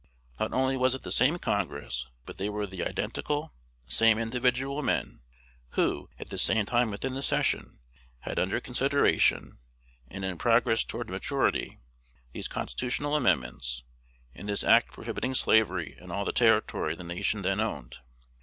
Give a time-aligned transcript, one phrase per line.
[0.39, 3.53] Not only was it the same Congress, but they were the identical,
[3.85, 5.19] same individual men,
[5.73, 7.77] who, at the same time within the session,
[8.21, 9.59] had under consideration,
[10.07, 11.81] and in progress toward maturity,
[12.33, 13.83] these constitutional amendments,
[14.33, 17.97] and this act prohibiting slavery in all the territory the nation then owned.